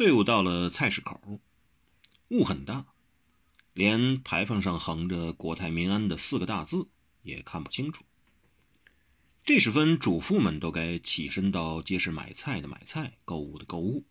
[0.00, 1.20] 队伍到了菜市口，
[2.30, 2.86] 雾很大，
[3.74, 6.88] 连牌坊上横着“国泰民安”的四个大字
[7.20, 8.02] 也看不清楚。
[9.44, 14.06] 这时分，主妇们都该起身到街市买菜的买菜，购物的购物。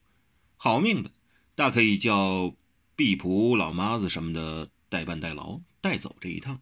[0.57, 1.09] 好命的，
[1.55, 2.53] 大可以叫
[2.95, 6.61] 婢仆、老妈子什么的代办代劳，带走这一趟。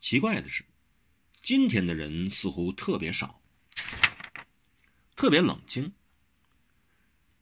[0.00, 0.66] 奇怪的是，
[1.42, 3.40] 今天的人似乎特别少，
[5.16, 5.94] 特别冷清。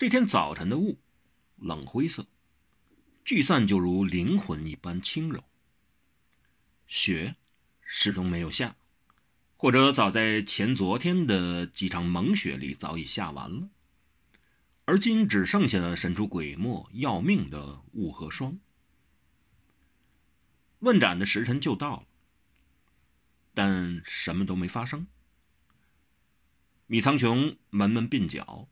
[0.04, 0.98] 这天早晨的雾，
[1.56, 2.26] 冷灰色，
[3.24, 5.42] 聚散就如灵魂一般轻柔。
[6.86, 7.36] 雪
[7.80, 8.76] 始终没有下。
[9.56, 13.70] 或者早在前昨天的几场猛雪里早已下完了，
[14.84, 18.58] 而今只剩下神出鬼没、要命的雾和霜。
[20.80, 22.06] 问斩的时辰就到了，
[23.54, 25.06] 但什么都没发生。
[26.86, 28.68] 米苍穹门门鬓角，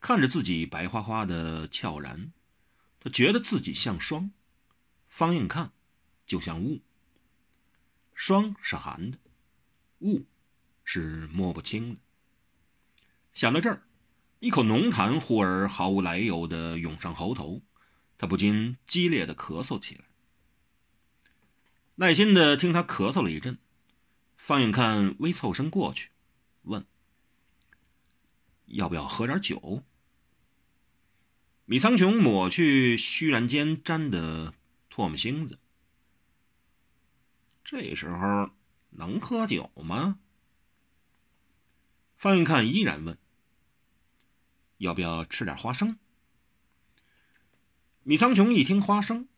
[0.00, 2.32] 看着自己白花花的悄然，
[3.00, 4.30] 他觉得自己像霜，
[5.08, 5.72] 方硬看
[6.26, 6.80] 就像雾。
[8.14, 9.18] 霜是寒的。
[10.00, 10.24] 雾，
[10.84, 12.00] 是摸不清的。
[13.32, 13.82] 想到这儿，
[14.38, 17.62] 一口浓痰忽而毫无来由的涌上喉头，
[18.16, 20.04] 他不禁激烈的咳嗽起来。
[21.96, 23.58] 耐心的听他咳嗽了一阵，
[24.36, 26.10] 方远看微凑身过去，
[26.62, 26.86] 问
[28.66, 29.82] ：“要不要喝点酒？”
[31.70, 34.54] 米苍穹抹去虚然间沾的
[34.90, 35.58] 唾沫星子，
[37.62, 38.50] 这时候。
[38.90, 40.18] 能喝酒吗？
[42.16, 43.18] 范云看依然问
[44.78, 45.98] ：“要不要吃点花生？”
[48.02, 49.28] 米苍穹一听花生，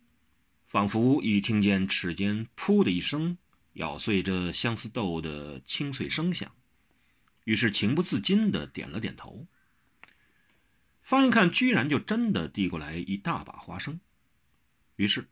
[0.69, 3.37] 仿佛已听见齿间“噗”的一声
[3.73, 6.55] 咬碎这相思豆的清脆声响，
[7.43, 9.49] 于是情不自禁的点了点头。
[11.03, 14.01] 方一看居然就真的递过来一大把花生，
[14.97, 15.29] 于是，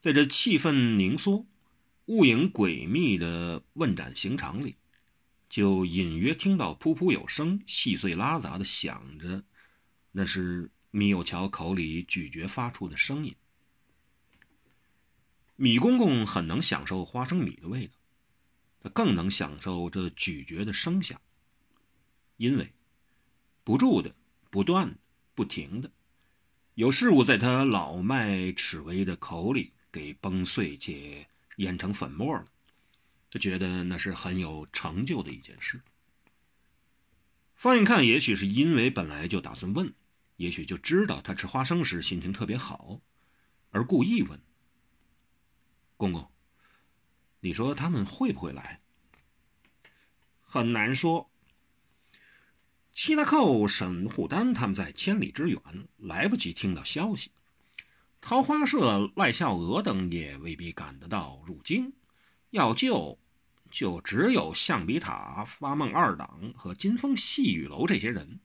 [0.00, 1.46] 在这气氛凝缩。
[2.06, 4.76] 雾影诡秘的问斩刑场里，
[5.50, 9.44] 就隐约听到噗噗有声、细碎拉杂的响着，
[10.12, 13.36] 那是米有桥口里咀嚼发出的声音。
[15.54, 17.92] 米公公很能享受花生米的味道，
[18.80, 21.20] 他更能享受这咀嚼的声响，
[22.38, 22.72] 因为
[23.64, 24.14] 不住的、
[24.50, 24.96] 不断、
[25.34, 25.90] 不停的，
[26.74, 31.28] 有事物在他老迈齿微的口里给崩碎且。
[31.56, 32.46] 碾成粉末了，
[33.32, 35.82] 他觉得那是很有成就的一件事。
[37.56, 39.92] 方远看，也许是因为本来就打算问，
[40.36, 43.00] 也许就知道他吃花生时心情特别好，
[43.72, 44.40] 而故意问
[45.98, 46.30] ：“公公，
[47.40, 48.80] 你说他们会不会来？”
[50.42, 51.28] 很难说。
[53.00, 55.60] 希拉寇、沈虎丹他们在千里之远，
[55.98, 57.30] 来不及听到消息。
[58.20, 61.92] 桃花社赖孝娥等也未必赶得到入京，
[62.50, 63.16] 要救，
[63.70, 68.40] 就只有象鼻塔、发梦二党和金风细雨楼这些人。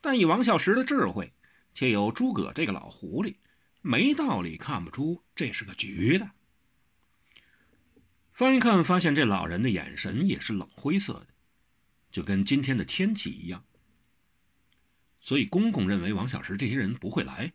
[0.00, 1.32] 但以王小石的智慧，
[1.74, 3.34] 且有诸葛这个老狐狸，
[3.82, 6.30] 没道理看不出这是个局的。
[8.32, 11.26] 方一看，发现这老人的眼神也是冷灰色的，
[12.16, 13.62] 就跟今天的天气一样。
[15.20, 17.52] 所以公公认为王小石这些人不会来。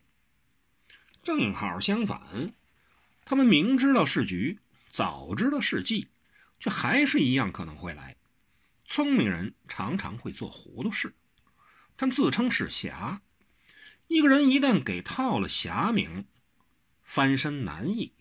[1.23, 2.53] 正好相反，
[3.25, 6.09] 他们明知道是局，早知道是计，
[6.59, 8.17] 却还是一样可能会来。
[8.85, 11.15] 聪明人常常会做糊涂事。
[11.97, 13.23] 他们自称是侠，
[14.05, 16.27] 一个人一旦给套了侠名，
[17.01, 18.13] 翻身难易。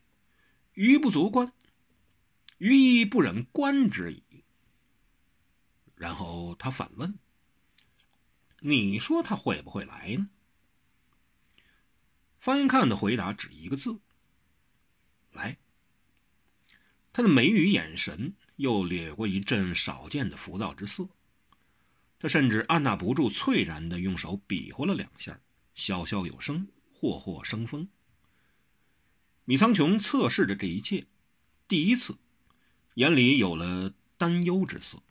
[0.73, 1.53] 余不足观，
[2.56, 4.23] 余亦不忍观之矣。
[6.00, 7.19] 然后他反问
[8.61, 10.31] ：“你说他会不会来呢？”
[12.41, 14.00] 方云看的回答只一个字
[15.33, 15.59] ：“来。”
[17.12, 21.06] 他的眉宇眼神又掠过一阵少见的浮躁之色，
[22.19, 25.38] 他甚至按捺不住脆然的用手比划了两下，
[25.77, 27.87] 潇潇有声，霍霍生风。
[29.44, 31.06] 米苍穹测试着这一切，
[31.69, 32.17] 第一次，
[32.94, 35.02] 眼里有了担忧之色。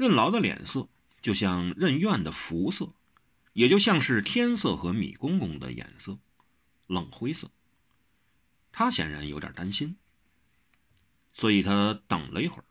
[0.00, 0.88] 任劳的脸色
[1.20, 2.94] 就像任怨的肤色。
[3.52, 6.18] 也就像是天色和米公公的颜色，
[6.86, 7.50] 冷灰色。
[8.72, 9.96] 他显然有点担心，
[11.32, 12.64] 所以他等了一会儿。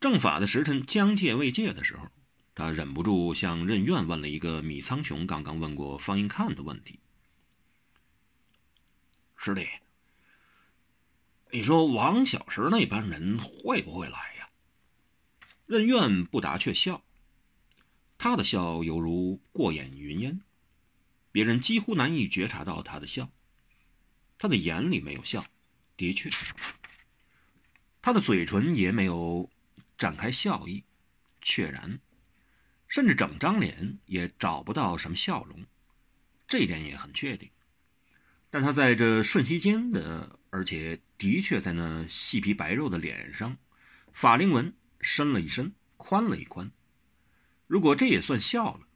[0.00, 2.08] 正法的时辰将届未届的时候，
[2.56, 6.98] 他忍不住向任怨问了一个米苍穹刚刚问过方英看的问题
[9.38, 9.66] ：“师弟，
[11.52, 14.39] 你说王小石那帮人会不会来呀？”
[15.70, 17.04] 任怨不答却笑。
[18.18, 20.40] 他的笑犹如过眼云烟，
[21.30, 23.30] 别人几乎难以觉察到他的笑。
[24.36, 25.46] 他的眼里没有笑，
[25.96, 26.28] 的确，
[28.02, 29.48] 他的嘴唇也没有
[29.96, 30.82] 展开笑意，
[31.40, 32.00] 确然，
[32.88, 35.64] 甚至整张脸也找不到什么笑容，
[36.48, 37.48] 这一点也很确定。
[38.50, 43.56] 但他在这瞬息间的，而且的确在那细皮白肉的脸上，
[44.12, 46.70] 法令纹深了一深，宽了一宽。
[47.66, 48.86] 如果这也算笑了，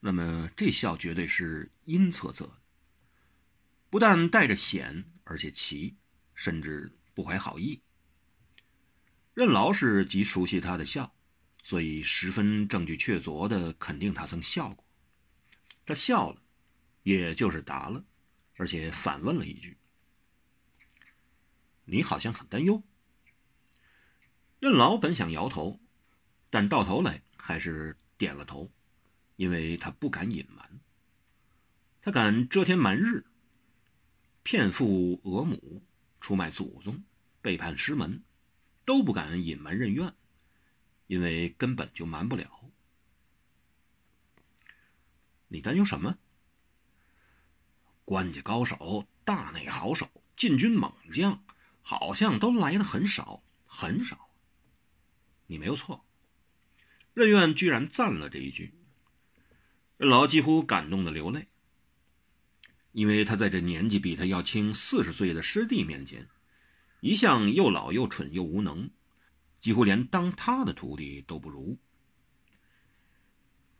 [0.00, 2.62] 那么这笑绝对是阴恻恻的，
[3.88, 5.96] 不但带着险，而且奇，
[6.34, 7.82] 甚至不怀好意。
[9.34, 11.14] 任劳是极熟悉他的笑，
[11.62, 14.84] 所以十分证据确凿的肯定他曾笑过。
[15.86, 16.42] 他笑了，
[17.02, 18.04] 也就是答了，
[18.56, 19.78] 而且反问了一句
[21.84, 22.82] ：“你好像很担忧。”
[24.60, 25.80] 任劳本想摇头，
[26.48, 27.96] 但到头来还是。
[28.20, 28.70] 点了头，
[29.36, 30.78] 因为他不敢隐瞒。
[32.02, 33.24] 他敢遮天瞒日，
[34.42, 35.82] 骗父讹母，
[36.20, 37.02] 出卖祖宗，
[37.40, 38.22] 背叛师门，
[38.84, 40.12] 都不敢隐瞒任怨，
[41.06, 42.70] 因为根本就瞒不了。
[45.48, 46.18] 你担忧什么？
[48.04, 51.42] 官家高手、大内好手、禁军猛将，
[51.80, 54.29] 好像都来的很少，很少。
[55.50, 56.06] 你没有错。
[57.12, 58.72] 任怨居然赞了这一句，
[59.96, 61.48] 任劳几乎感动的流泪，
[62.92, 66.28] 因为他在这年纪比他要轻四十岁的师弟面前，
[67.00, 68.90] 一向又老又蠢又无能，
[69.60, 71.76] 几乎连当他的徒弟都不如。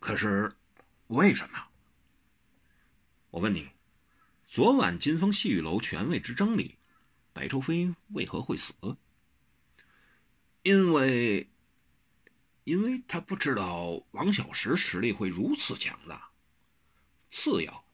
[0.01, 0.57] 可是，
[1.07, 1.69] 为什么？
[3.31, 3.69] 我问你，
[4.49, 6.79] 昨晚金风细雨楼权位之争里，
[7.33, 8.75] 白愁飞为何会死？
[10.65, 11.49] 因为。
[12.71, 16.31] 因为他不知道王小石实力会如此强大。
[17.29, 17.85] 次要，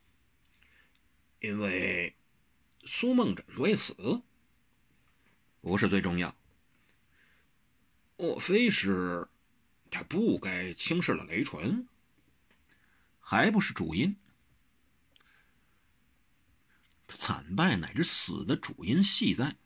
[1.41, 2.15] 因为
[2.85, 4.21] 苏梦枕未死，
[5.63, 6.37] 不是最重要。
[8.19, 9.27] 莫非是
[9.91, 11.89] 他不该轻视了雷纯？
[13.19, 14.15] 还不是主因？
[17.07, 19.57] 他惨败乃至死的主因系在，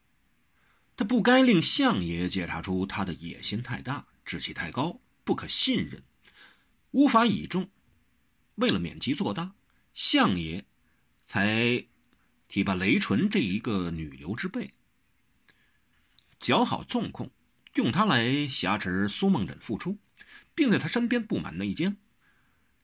[0.95, 4.07] 他不该令相爷觉察出他的野心太大。
[4.25, 6.03] 志气太高，不可信任，
[6.91, 7.69] 无法倚重。
[8.55, 9.55] 为了免其做大，
[9.95, 10.65] 相爷
[11.25, 11.87] 才
[12.47, 14.75] 提拔雷纯这一个女流之辈，
[16.39, 17.31] 较好纵控，
[17.75, 19.99] 用他来挟持苏梦枕复出，
[20.55, 21.97] 并在他身边布满内奸，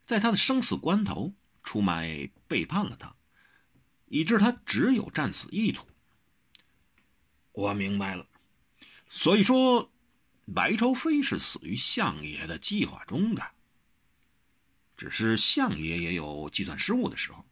[0.06, 3.14] 在他的生死关头出卖背叛了他，
[4.06, 5.86] 以致他只有战死一途。
[7.52, 8.26] 我明白了，
[9.08, 9.92] 所以说。
[10.54, 13.50] 白朝飞是死于相爷的计划中的，
[14.96, 17.44] 只是相爷也有计算失误的时候。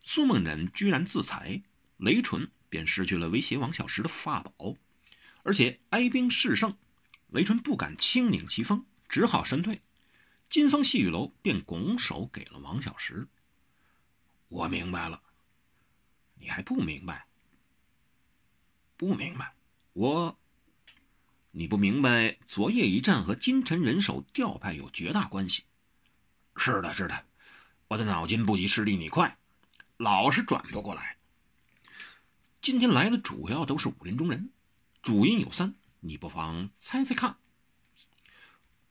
[0.00, 1.62] 苏梦忍居然自裁，
[1.98, 4.74] 雷纯便失去了威胁王小石的法宝，
[5.44, 6.76] 而且哀兵势胜，
[7.28, 9.82] 雷纯不敢轻拧其风，只好身退。
[10.48, 13.28] 金风细雨楼便拱手给了王小石。
[14.48, 15.22] 我明白了，
[16.34, 17.26] 你还不明白？
[18.96, 19.54] 不明白，
[19.92, 20.38] 我。
[21.54, 25.64] 你不明白，昨夜一战和金尘人手调派有绝大关系。
[26.56, 27.26] 是的，是的，
[27.88, 29.36] 我的脑筋不及师弟你快，
[29.98, 31.18] 老是转不过来。
[32.62, 34.50] 今天来的主要都是武林中人，
[35.02, 37.36] 主因有三，你不妨猜猜看。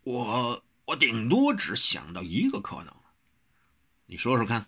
[0.04, 2.94] 我我顶多只想到一个可能，
[4.06, 4.68] 你说说看。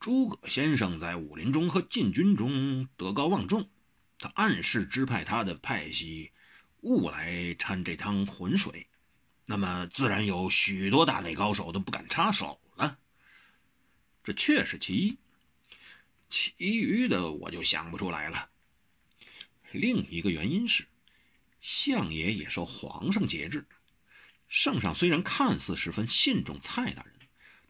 [0.00, 3.68] 诸葛先生在武林中和禁军中德高望重，
[4.18, 6.32] 他暗示支派他的派系。
[6.86, 8.86] 勿来掺这趟浑水，
[9.44, 12.96] 那么自然有许多大内高手都不敢插手了。
[14.22, 15.18] 这确是其一，
[16.30, 18.50] 其余的我就想不出来了。
[19.72, 20.86] 另一个原因是，
[21.60, 23.66] 相爷也受皇上节制，
[24.46, 27.12] 圣上虽然看似十分信重蔡大人，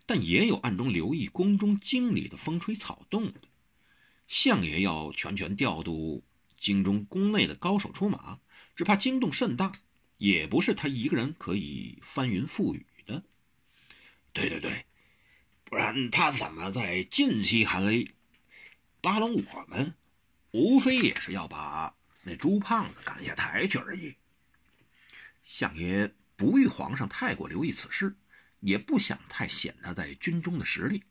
[0.05, 3.41] 但也有暗中留意宫中经理的风吹草动的。
[4.29, 6.23] 相爷要全权调度
[6.59, 8.39] 京中宫内的高手出马。
[8.77, 9.73] 只怕惊动甚大，
[10.19, 13.25] 也不是他一个人可以翻云覆雨的。
[14.35, 14.85] 对对对，
[15.65, 17.81] 不然他怎么在近期还
[19.03, 19.95] 拉拢我们？
[20.53, 24.17] 无非也是要把那朱胖子赶下台去而已。
[25.43, 28.15] 相爷不欲皇上太过留意此事，
[28.61, 31.03] 也不想太显他在军中的实力，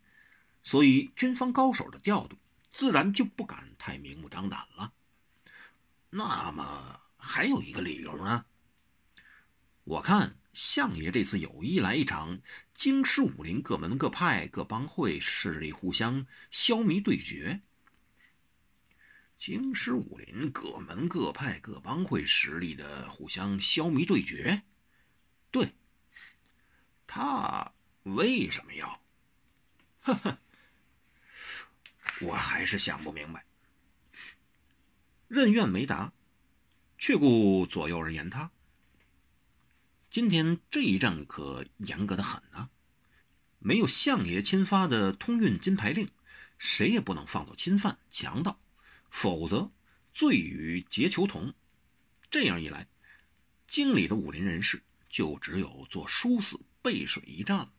[0.62, 2.38] 所以军方高手的调度
[2.72, 4.94] 自然就不敢太明目张胆了。
[6.12, 7.02] 那么。
[7.28, 8.46] 还有一个理由呢，
[9.84, 12.40] 我看相爷这次有意来一场
[12.74, 17.62] 京师武林各门各派各帮会势力互相消弭对决。
[19.38, 24.62] 京师武林各门各派各帮会实力的互相消弭对决，
[25.52, 25.74] 对，
[27.06, 29.02] 他为什么要？
[30.04, 30.38] 呵呵，
[32.22, 33.46] 我还是想不明白。
[35.28, 36.14] 任怨没答，
[37.06, 38.50] 却顾左右而言他。
[40.10, 42.72] 今天这一战可严格的很啊！
[43.60, 46.10] 没有相爷亲发的通运金牌令，
[46.58, 48.60] 谁也不能放走侵犯强盗。
[49.12, 49.70] 否则，
[50.16, 51.54] 罪与劫囚同。
[52.32, 52.88] 这样一来，
[53.68, 57.72] 京里的武林人士就只有做殊死背水一战了。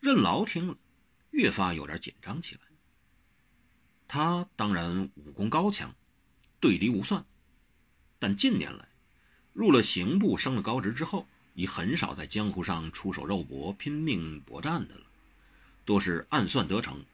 [0.00, 0.76] 任劳听了，
[1.30, 2.60] 越发有点紧张起来。
[4.06, 5.94] 他当然武功高强，
[6.60, 7.24] 对敌无算，
[8.20, 8.86] 但近年来
[9.52, 15.02] 入了刑部，升了高职之后，已很少在江湖上出手肉搏、拼命搏战的了，
[15.84, 17.04] 多是暗算得逞，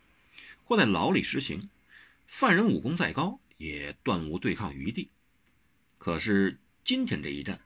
[0.64, 1.70] 或在牢里实行。
[2.26, 5.08] 犯人武功再高，也断无对抗余地。
[5.96, 7.60] 可是今天这一战，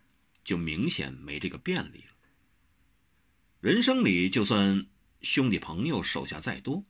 [0.44, 2.14] 就明显没这个便利了。
[3.60, 4.86] 人生里，就算
[5.22, 6.84] 兄弟朋友手下再多，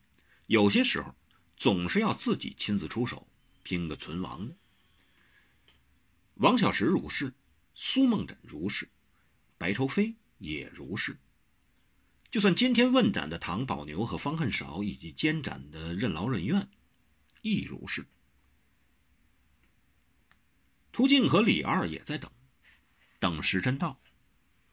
[0.47, 1.15] 有些时候
[1.57, 3.27] 总是要自己亲自出手，
[3.63, 4.55] 拼个存亡的。
[6.41, 7.35] 王小石如是，
[7.75, 8.89] 苏梦枕如是，
[9.59, 11.19] 白愁飞也如是。
[12.31, 16.71] 就算今天问斩的唐宝牛和方恨少，以及监斩的任劳任怨。
[17.43, 18.07] 亦如是。
[20.93, 22.31] 涂静和李二也在等，
[23.19, 24.01] 等时辰到，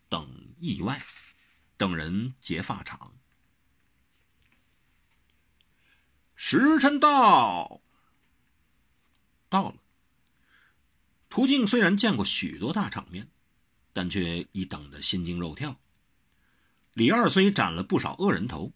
[0.08, 1.02] 等意外，
[1.76, 3.14] 等人结发场。
[6.36, 7.82] 时辰到，
[9.50, 9.84] 到了。
[11.38, 13.30] 涂静虽然见过许多大场面，
[13.94, 15.80] 但却已等得心惊肉跳。
[16.94, 18.74] 李二虽斩了不少恶人头，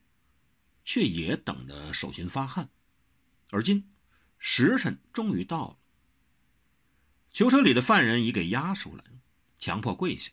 [0.85, 2.69] 却也等得手心发汗。
[3.49, 3.89] 而今，
[4.37, 5.77] 时辰终于到了。
[7.31, 9.03] 囚车里的犯人已给押出来，
[9.57, 10.29] 强迫跪下。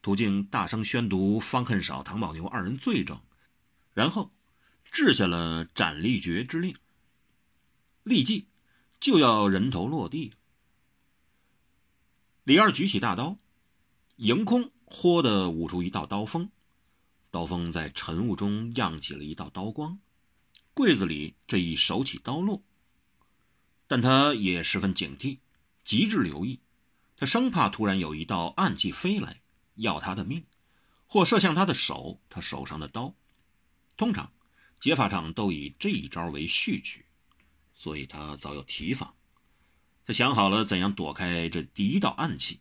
[0.00, 3.22] 途径大声宣读方恨少、唐宝牛二人罪状，
[3.92, 4.32] 然后
[4.90, 6.74] 治下了斩立决之令。
[8.04, 8.46] 立即
[8.98, 10.32] 就要人头落地。
[12.50, 13.38] 李二举起大刀，
[14.16, 16.50] 迎空豁地舞出一道刀锋，
[17.30, 20.00] 刀锋在晨雾中漾起了一道刀光。
[20.74, 22.64] 柜子里这一手起刀落，
[23.86, 25.38] 但他也十分警惕，
[25.84, 26.58] 极致留意，
[27.14, 29.40] 他生怕突然有一道暗器飞来
[29.76, 30.44] 要他的命，
[31.06, 33.14] 或射向他的手，他手上的刀。
[33.96, 34.32] 通常
[34.80, 37.06] 劫法场都以这一招为序曲，
[37.74, 39.14] 所以他早有提防。
[40.06, 42.58] 他想好了怎样躲开这第一道暗器，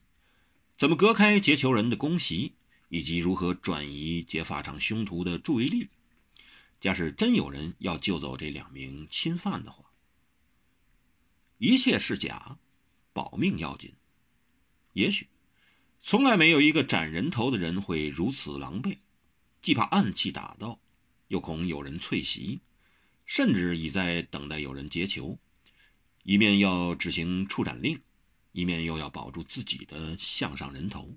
[0.78, 2.54] 怎么隔开劫囚人的攻袭，
[2.90, 5.90] 以及如何转移劫法场凶徒的注意力。
[6.80, 9.92] 假使真有人要救走这两名侵犯的话，
[11.58, 12.58] 一切是假，
[13.12, 13.94] 保命要紧。
[14.94, 15.28] 也许
[16.02, 19.00] 从来没有一个斩人头的人会如此狼狈，
[19.62, 20.80] 既怕暗器打到，
[21.28, 22.62] 又恐有人脆袭，
[23.26, 25.38] 甚至已在等待有人劫囚，
[26.24, 28.02] 一面要执行处斩令，
[28.52, 31.16] 一面又要保住自己的项上人头。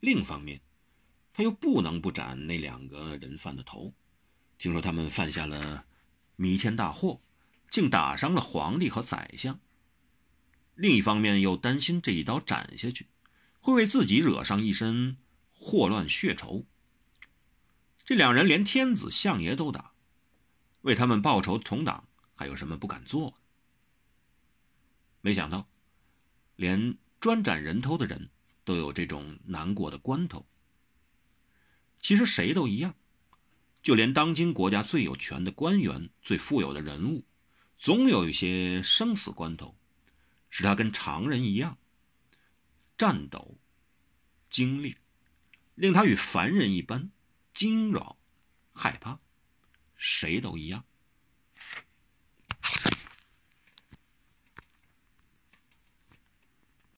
[0.00, 0.60] 另一方面，
[1.32, 3.94] 他又不能不斩那两个人犯的头。
[4.58, 5.84] 听说他们犯下了
[6.36, 7.20] 弥天大祸，
[7.70, 9.60] 竟打伤了皇帝和宰相。
[10.74, 13.06] 另一方面又担心这一刀斩下去，
[13.60, 15.16] 会为自己惹上一身
[15.52, 16.66] 祸乱血仇。
[18.04, 19.92] 这两人连天子相爷都打，
[20.82, 23.34] 为他们报仇的同党还有什么不敢做？
[25.20, 25.68] 没想到，
[26.56, 28.30] 连专斩人头的人
[28.64, 30.46] 都有这种难过的关头。
[32.00, 32.94] 其实谁都一样。
[33.80, 37.24] 就连当今国家最有权的官员、最富有的人物，
[37.78, 39.76] 总有一些生死关头，
[40.50, 41.78] 使他跟常人一样
[42.98, 43.56] 颤抖、
[44.50, 44.96] 经历，
[45.76, 47.10] 令他与凡人一般
[47.54, 48.18] 惊扰、
[48.72, 49.20] 害怕，
[49.96, 50.84] 谁都一样。